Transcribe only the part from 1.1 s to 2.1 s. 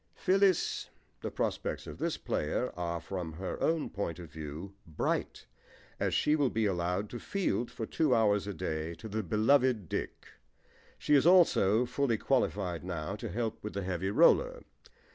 The prospects of